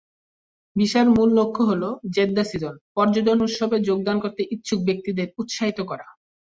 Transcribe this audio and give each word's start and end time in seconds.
ভিসার 0.75 1.07
মূল 1.09 1.29
লক্ষ্য 1.39 1.61
হল 1.65 1.83
"জেদ্দা 2.15 2.43
সিজন" 2.43 2.75
পর্যটন 2.95 3.37
উৎসবে 3.41 3.77
যোগদান 3.87 4.17
করতে 4.19 4.41
ইচ্ছুক 4.55 4.79
ব্যক্তিদের 4.87 5.27
উৎসাহিত 5.37 5.79
করা। 5.89 6.07